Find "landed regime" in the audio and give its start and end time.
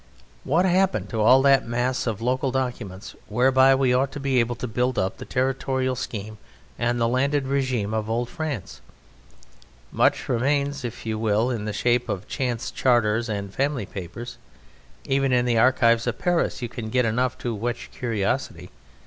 7.07-7.93